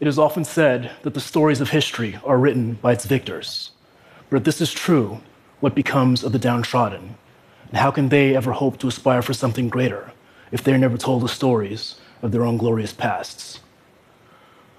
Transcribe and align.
It 0.00 0.08
is 0.08 0.18
often 0.18 0.44
said 0.44 0.92
that 1.02 1.12
the 1.12 1.20
stories 1.20 1.60
of 1.60 1.68
history 1.68 2.18
are 2.24 2.38
written 2.38 2.78
by 2.80 2.92
its 2.92 3.04
victors. 3.04 3.72
But 4.30 4.38
if 4.38 4.44
this 4.44 4.62
is 4.62 4.72
true, 4.72 5.20
what 5.60 5.74
becomes 5.74 6.24
of 6.24 6.32
the 6.32 6.38
downtrodden? 6.38 7.16
And 7.68 7.76
how 7.76 7.90
can 7.90 8.08
they 8.08 8.34
ever 8.34 8.52
hope 8.52 8.78
to 8.78 8.88
aspire 8.88 9.20
for 9.20 9.34
something 9.34 9.68
greater 9.68 10.12
if 10.52 10.64
they're 10.64 10.78
never 10.78 10.96
told 10.96 11.22
the 11.22 11.28
stories 11.28 11.96
of 12.22 12.32
their 12.32 12.46
own 12.46 12.56
glorious 12.56 12.94
pasts? 12.94 13.60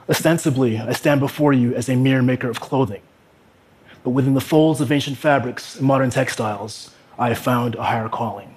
Ostensibly, 0.10 0.80
I 0.80 0.94
stand 0.94 1.20
before 1.20 1.54
you 1.54 1.76
as 1.76 1.88
a 1.88 1.96
mere 1.96 2.24
maker 2.24 2.50
of 2.50 2.60
clothing. 2.60 3.04
But 4.04 4.10
within 4.10 4.34
the 4.34 4.42
folds 4.42 4.82
of 4.82 4.92
ancient 4.92 5.20
fabrics 5.20 5.76
and 5.76 5.86
modern 5.86 6.10
textiles, 6.10 6.96
I 7.20 7.30
have 7.30 7.38
found 7.38 7.76
a 7.76 7.84
higher 7.84 8.10
calling. 8.10 8.56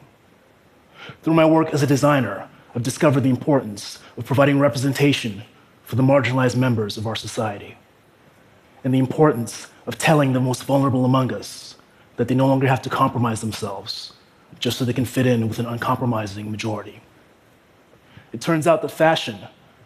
Through 1.22 1.34
my 1.34 1.44
work 1.44 1.74
as 1.74 1.82
a 1.82 1.86
designer, 1.86 2.48
I've 2.74 2.82
discovered 2.82 3.20
the 3.20 3.28
importance 3.28 3.98
of 4.16 4.24
providing 4.24 4.58
representation 4.58 5.42
for 5.84 5.96
the 5.96 6.02
marginalized 6.02 6.56
members 6.56 6.96
of 6.96 7.06
our 7.06 7.16
society, 7.16 7.76
and 8.82 8.92
the 8.92 8.98
importance 8.98 9.68
of 9.86 9.98
telling 9.98 10.32
the 10.32 10.40
most 10.40 10.64
vulnerable 10.64 11.04
among 11.04 11.32
us 11.32 11.76
that 12.16 12.28
they 12.28 12.34
no 12.34 12.46
longer 12.46 12.66
have 12.66 12.82
to 12.82 12.90
compromise 12.90 13.40
themselves 13.40 14.12
just 14.58 14.78
so 14.78 14.84
they 14.84 14.92
can 14.92 15.04
fit 15.04 15.26
in 15.26 15.48
with 15.48 15.58
an 15.58 15.66
uncompromising 15.66 16.50
majority. 16.50 17.00
It 18.32 18.40
turns 18.40 18.66
out 18.66 18.82
that 18.82 18.90
fashion, 18.90 19.38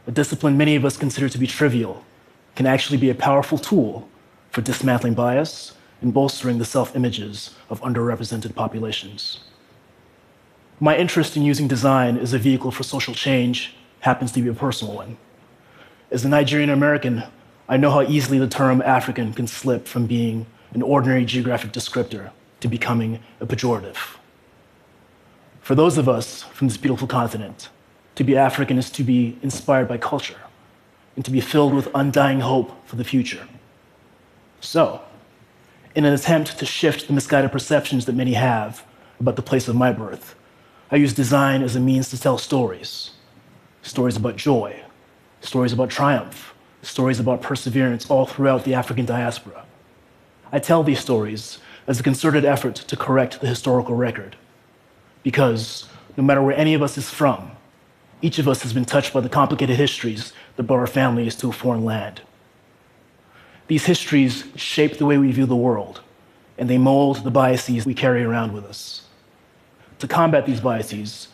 a 0.06 0.10
discipline 0.10 0.56
many 0.56 0.76
of 0.76 0.84
us 0.84 0.96
consider 0.96 1.28
to 1.28 1.38
be 1.38 1.46
trivial, 1.46 2.04
can 2.54 2.66
actually 2.66 2.98
be 2.98 3.10
a 3.10 3.14
powerful 3.14 3.58
tool 3.58 4.08
for 4.50 4.60
dismantling 4.60 5.14
bias 5.14 5.74
and 6.00 6.14
bolstering 6.14 6.58
the 6.58 6.64
self 6.64 6.94
images 6.94 7.54
of 7.70 7.80
underrepresented 7.82 8.54
populations. 8.54 9.40
My 10.80 10.96
interest 10.96 11.36
in 11.36 11.42
using 11.42 11.66
design 11.66 12.16
as 12.16 12.32
a 12.32 12.38
vehicle 12.38 12.70
for 12.70 12.84
social 12.84 13.14
change 13.14 13.74
happens 14.00 14.30
to 14.32 14.40
be 14.40 14.48
a 14.48 14.54
personal 14.54 14.94
one. 14.94 15.16
As 16.10 16.24
a 16.24 16.28
Nigerian 16.28 16.70
American, 16.70 17.22
I 17.68 17.76
know 17.76 17.90
how 17.90 18.00
easily 18.00 18.38
the 18.38 18.48
term 18.48 18.80
African 18.80 19.34
can 19.34 19.46
slip 19.46 19.86
from 19.86 20.06
being 20.06 20.46
an 20.72 20.80
ordinary 20.80 21.26
geographic 21.26 21.70
descriptor 21.70 22.30
to 22.60 22.68
becoming 22.68 23.18
a 23.40 23.46
pejorative. 23.46 24.16
For 25.60 25.74
those 25.74 25.98
of 25.98 26.08
us 26.08 26.44
from 26.44 26.68
this 26.68 26.78
beautiful 26.78 27.06
continent, 27.06 27.68
to 28.14 28.24
be 28.24 28.38
African 28.38 28.78
is 28.78 28.88
to 28.92 29.04
be 29.04 29.38
inspired 29.42 29.86
by 29.86 29.98
culture 29.98 30.40
and 31.14 31.26
to 31.26 31.30
be 31.30 31.42
filled 31.42 31.74
with 31.74 31.88
undying 31.94 32.40
hope 32.40 32.72
for 32.86 32.96
the 32.96 33.04
future. 33.04 33.46
So, 34.60 35.02
in 35.94 36.06
an 36.06 36.14
attempt 36.14 36.58
to 36.58 36.64
shift 36.64 37.06
the 37.06 37.12
misguided 37.12 37.52
perceptions 37.52 38.06
that 38.06 38.14
many 38.14 38.32
have 38.32 38.82
about 39.20 39.36
the 39.36 39.42
place 39.42 39.68
of 39.68 39.76
my 39.76 39.92
birth, 39.92 40.34
I 40.90 40.96
use 40.96 41.12
design 41.12 41.62
as 41.62 41.76
a 41.76 41.80
means 41.80 42.08
to 42.10 42.20
tell 42.20 42.38
stories 42.38 43.10
stories 43.82 44.16
about 44.16 44.36
joy, 44.36 44.82
stories 45.40 45.72
about 45.72 45.90
triumph, 45.90 46.54
stories 46.82 47.20
about 47.20 47.42
perseverance 47.42 48.08
all 48.10 48.26
throughout 48.26 48.64
the 48.64 48.74
African 48.74 49.04
diaspora. 49.04 49.64
I 50.52 50.58
tell 50.58 50.82
these 50.82 51.00
stories 51.00 51.58
as 51.86 52.00
a 52.00 52.02
concerted 52.02 52.44
effort 52.44 52.76
to 52.76 52.96
correct 52.96 53.40
the 53.40 53.46
historical 53.46 53.94
record. 53.94 54.36
Because 55.22 55.88
no 56.16 56.22
matter 56.22 56.42
where 56.42 56.56
any 56.56 56.74
of 56.74 56.82
us 56.82 56.96
is 56.98 57.10
from, 57.10 57.50
each 58.20 58.38
of 58.38 58.48
us 58.48 58.62
has 58.62 58.72
been 58.72 58.84
touched 58.84 59.12
by 59.12 59.20
the 59.20 59.28
complicated 59.28 59.76
histories 59.76 60.32
that 60.56 60.64
brought 60.64 60.80
our 60.80 60.86
families 60.86 61.36
to 61.36 61.48
a 61.48 61.52
foreign 61.52 61.84
land. 61.84 62.20
These 63.68 63.86
histories 63.86 64.44
shape 64.56 64.98
the 64.98 65.06
way 65.06 65.18
we 65.18 65.30
view 65.30 65.46
the 65.46 65.54
world, 65.54 66.00
and 66.56 66.68
they 66.68 66.78
mold 66.78 67.22
the 67.22 67.30
biases 67.30 67.86
we 67.86 67.94
carry 67.94 68.24
around 68.24 68.52
with 68.52 68.64
us. 68.64 69.02
To 70.00 70.08
combat 70.08 70.46
these 70.46 70.60
biases, 70.60 71.28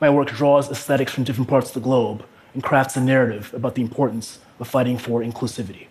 my 0.00 0.08
work 0.08 0.28
draws 0.28 0.70
aesthetics 0.70 1.12
from 1.12 1.24
different 1.24 1.50
parts 1.50 1.68
of 1.68 1.74
the 1.74 1.80
globe 1.80 2.24
and 2.54 2.62
crafts 2.62 2.96
a 2.96 3.00
narrative 3.00 3.52
about 3.54 3.74
the 3.74 3.82
importance 3.82 4.38
of 4.58 4.68
fighting 4.68 4.98
for 4.98 5.20
inclusivity. 5.20 5.86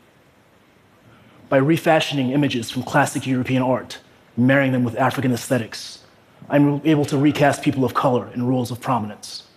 By 1.47 1.57
refashioning 1.57 2.31
images 2.31 2.69
from 2.69 2.83
classic 2.83 3.25
European 3.25 3.63
art, 3.63 3.99
marrying 4.37 4.71
them 4.71 4.83
with 4.83 4.97
African 4.97 5.33
aesthetics, 5.33 6.03
I'm 6.49 6.81
able 6.85 7.05
to 7.05 7.17
recast 7.17 7.63
people 7.63 7.85
of 7.85 7.93
color 7.93 8.29
in 8.33 8.47
roles 8.47 8.71
of 8.71 8.79
prominence, 8.79 9.47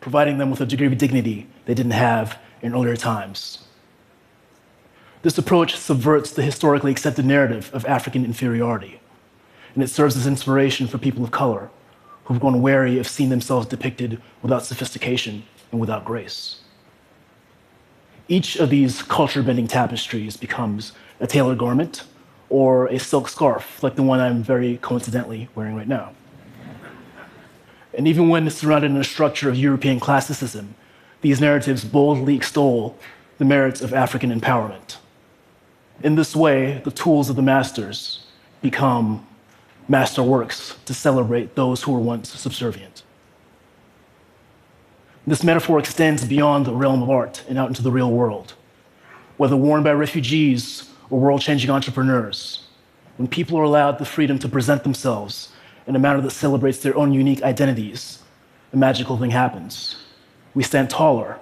providing 0.00 0.38
them 0.38 0.50
with 0.50 0.60
a 0.60 0.66
degree 0.66 0.86
of 0.86 0.98
dignity 0.98 1.46
they 1.66 1.74
didn't 1.74 1.92
have 1.92 2.38
in 2.62 2.74
earlier 2.74 2.96
times. 2.96 3.58
This 5.22 5.38
approach 5.38 5.76
subverts 5.76 6.32
the 6.32 6.42
historically 6.42 6.90
accepted 6.90 7.24
narrative 7.24 7.70
of 7.72 7.86
African 7.86 8.24
inferiority, 8.24 9.00
and 9.74 9.82
it 9.82 9.88
serves 9.88 10.16
as 10.16 10.26
inspiration 10.26 10.86
for 10.86 10.98
people 10.98 11.24
of 11.24 11.30
color 11.30 11.70
who've 12.24 12.40
grown 12.40 12.62
wary 12.62 12.98
of 12.98 13.08
seeing 13.08 13.30
themselves 13.30 13.66
depicted 13.66 14.20
without 14.42 14.64
sophistication 14.64 15.44
and 15.72 15.80
without 15.80 16.04
grace. 16.04 16.60
Each 18.28 18.56
of 18.56 18.70
these 18.70 19.02
culture 19.02 19.42
bending 19.42 19.68
tapestries 19.68 20.36
becomes 20.36 20.92
a 21.20 21.26
tailored 21.26 21.58
garment 21.58 22.04
or 22.48 22.86
a 22.86 22.98
silk 22.98 23.28
scarf, 23.28 23.82
like 23.82 23.96
the 23.96 24.02
one 24.02 24.20
I'm 24.20 24.42
very 24.42 24.78
coincidentally 24.78 25.48
wearing 25.54 25.76
right 25.76 25.88
now. 25.88 26.12
And 27.96 28.08
even 28.08 28.28
when 28.28 28.48
surrounded 28.50 28.90
in 28.90 28.96
a 28.96 29.04
structure 29.04 29.48
of 29.48 29.56
European 29.56 30.00
classicism, 30.00 30.74
these 31.20 31.40
narratives 31.40 31.84
boldly 31.84 32.36
extol 32.36 32.98
the 33.38 33.44
merits 33.44 33.80
of 33.80 33.92
African 33.92 34.30
empowerment. 34.30 34.96
In 36.02 36.14
this 36.16 36.34
way, 36.34 36.80
the 36.84 36.90
tools 36.90 37.30
of 37.30 37.36
the 37.36 37.42
masters 37.42 38.26
become 38.62 39.26
masterworks 39.88 40.82
to 40.84 40.94
celebrate 40.94 41.54
those 41.54 41.82
who 41.82 41.92
were 41.92 42.00
once 42.00 42.28
subservient. 42.30 43.02
This 45.26 45.42
metaphor 45.42 45.78
extends 45.78 46.26
beyond 46.26 46.66
the 46.66 46.74
realm 46.74 47.02
of 47.02 47.08
art 47.08 47.44
and 47.48 47.56
out 47.58 47.68
into 47.68 47.82
the 47.82 47.90
real 47.90 48.10
world. 48.10 48.52
Whether 49.38 49.56
worn 49.56 49.82
by 49.82 49.92
refugees 49.92 50.90
or 51.08 51.18
world 51.18 51.40
changing 51.40 51.70
entrepreneurs, 51.70 52.68
when 53.16 53.28
people 53.28 53.58
are 53.58 53.62
allowed 53.62 53.98
the 53.98 54.04
freedom 54.04 54.38
to 54.40 54.48
present 54.48 54.82
themselves 54.82 55.50
in 55.86 55.96
a 55.96 55.98
manner 55.98 56.20
that 56.20 56.30
celebrates 56.30 56.78
their 56.78 56.96
own 56.96 57.12
unique 57.14 57.42
identities, 57.42 58.22
a 58.72 58.76
magical 58.76 59.16
thing 59.16 59.30
happens. 59.30 59.96
We 60.52 60.62
stand 60.62 60.90
taller, 60.90 61.38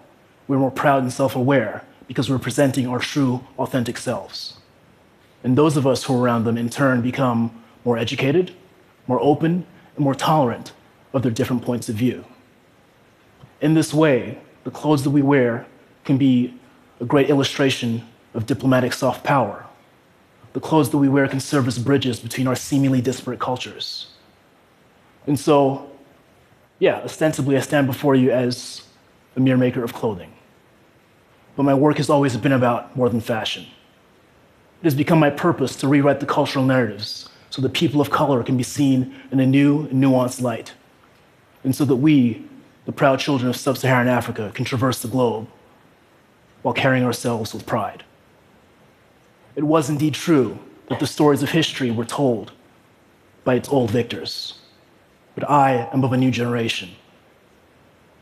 we're 0.46 0.58
more 0.58 0.70
proud 0.70 1.02
and 1.02 1.12
self 1.12 1.34
aware 1.34 1.84
because 2.06 2.30
we're 2.30 2.38
presenting 2.38 2.86
our 2.86 3.00
true, 3.00 3.44
authentic 3.58 3.96
selves. 3.96 4.58
And 5.42 5.58
those 5.58 5.76
of 5.76 5.88
us 5.88 6.04
who 6.04 6.14
are 6.14 6.22
around 6.22 6.44
them, 6.44 6.56
in 6.56 6.68
turn, 6.68 7.02
become 7.02 7.62
more 7.84 7.98
educated, 7.98 8.52
more 9.08 9.20
open, 9.20 9.66
and 9.96 10.04
more 10.04 10.14
tolerant 10.14 10.72
of 11.12 11.22
their 11.22 11.32
different 11.32 11.62
points 11.62 11.88
of 11.88 11.96
view. 11.96 12.24
In 13.62 13.74
this 13.74 13.94
way, 13.94 14.38
the 14.64 14.70
clothes 14.70 15.04
that 15.04 15.10
we 15.10 15.22
wear 15.22 15.66
can 16.04 16.18
be 16.18 16.54
a 17.00 17.04
great 17.04 17.30
illustration 17.30 18.06
of 18.34 18.44
diplomatic 18.44 18.92
soft 18.92 19.24
power. 19.24 19.64
The 20.52 20.60
clothes 20.60 20.90
that 20.90 20.98
we 20.98 21.08
wear 21.08 21.28
can 21.28 21.40
serve 21.40 21.66
as 21.68 21.78
bridges 21.78 22.20
between 22.20 22.46
our 22.48 22.56
seemingly 22.56 23.00
disparate 23.00 23.38
cultures. 23.38 24.08
And 25.26 25.38
so, 25.38 25.90
yeah, 26.80 26.96
ostensibly, 27.04 27.56
I 27.56 27.60
stand 27.60 27.86
before 27.86 28.16
you 28.16 28.32
as 28.32 28.82
a 29.36 29.40
mere 29.40 29.56
maker 29.56 29.84
of 29.84 29.94
clothing. 29.94 30.32
But 31.54 31.62
my 31.62 31.74
work 31.74 31.98
has 31.98 32.10
always 32.10 32.36
been 32.36 32.52
about 32.52 32.96
more 32.96 33.08
than 33.08 33.20
fashion. 33.20 33.66
It 34.80 34.84
has 34.84 34.94
become 34.96 35.20
my 35.20 35.30
purpose 35.30 35.76
to 35.76 35.88
rewrite 35.88 36.18
the 36.18 36.26
cultural 36.26 36.64
narratives 36.64 37.28
so 37.50 37.62
that 37.62 37.72
people 37.72 38.00
of 38.00 38.10
color 38.10 38.42
can 38.42 38.56
be 38.56 38.62
seen 38.64 39.14
in 39.30 39.38
a 39.38 39.46
new 39.46 39.86
and 39.86 40.02
nuanced 40.02 40.40
light, 40.40 40.72
and 41.62 41.76
so 41.76 41.84
that 41.84 41.96
we, 41.96 42.44
the 42.84 42.92
proud 42.92 43.20
children 43.20 43.48
of 43.48 43.56
sub 43.56 43.78
Saharan 43.78 44.08
Africa, 44.08 44.50
can 44.54 44.64
traverse 44.64 45.00
the 45.02 45.08
globe 45.08 45.48
while 46.62 46.74
carrying 46.74 47.04
ourselves 47.04 47.52
with 47.52 47.66
pride. 47.66 48.04
It 49.54 49.64
was 49.64 49.90
indeed 49.90 50.14
true 50.14 50.58
that 50.88 51.00
the 51.00 51.06
stories 51.06 51.42
of 51.42 51.50
history 51.50 51.90
were 51.90 52.04
told 52.04 52.52
by 53.44 53.54
its 53.54 53.68
old 53.68 53.90
victors, 53.90 54.54
but 55.34 55.48
I 55.48 55.88
am 55.92 56.04
of 56.04 56.12
a 56.12 56.16
new 56.16 56.30
generation. 56.30 56.90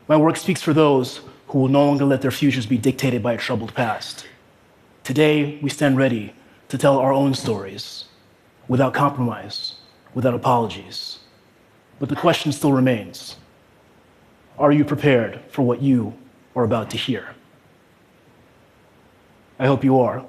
My 0.07 0.17
work 0.17 0.37
speaks 0.37 0.61
for 0.61 0.73
those 0.73 1.21
who 1.47 1.59
will 1.59 1.67
no 1.67 1.85
longer 1.85 2.05
let 2.05 2.21
their 2.21 2.31
futures 2.31 2.65
be 2.65 2.77
dictated 2.77 3.21
by 3.21 3.33
a 3.33 3.37
troubled 3.37 3.73
past. 3.73 4.25
Today, 5.03 5.59
we 5.61 5.69
stand 5.69 5.97
ready 5.97 6.33
to 6.69 6.77
tell 6.77 6.97
our 6.97 7.13
own 7.13 7.33
stories 7.33 8.05
without 8.67 8.93
compromise, 8.93 9.75
without 10.13 10.33
apologies. 10.33 11.19
But 11.99 12.09
the 12.09 12.15
question 12.15 12.51
still 12.51 12.71
remains 12.71 13.35
Are 14.57 14.71
you 14.71 14.85
prepared 14.85 15.39
for 15.49 15.63
what 15.63 15.81
you 15.81 16.13
are 16.55 16.63
about 16.63 16.89
to 16.91 16.97
hear? 16.97 17.35
I 19.59 19.67
hope 19.67 19.83
you 19.83 19.99
are, 19.99 20.25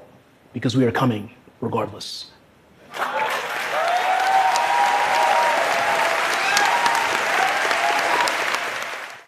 because 0.53 0.77
we 0.77 0.85
are 0.85 0.93
coming 0.93 1.31
regardless. 1.61 2.31